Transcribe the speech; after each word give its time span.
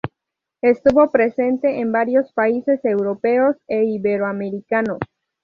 Estuvo 0.63 1.11
presente 1.11 1.79
en 1.79 1.91
varios 1.91 2.33
países 2.33 2.83
europeos 2.85 3.55
e 3.67 3.83
iberoamericanos. 3.83 4.97